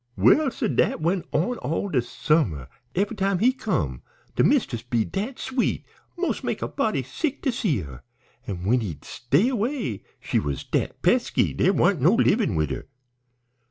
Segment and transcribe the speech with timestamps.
[0.17, 2.67] Well, suh, dat went on all de summer.
[2.95, 4.01] Eve'y time he come
[4.35, 5.85] de mist'ess 'd be dat sweet
[6.17, 8.01] mos' make a body sick to see her,
[8.47, 12.87] an' when he'd stay away she was dat pesky dere warn't no livin' wid her.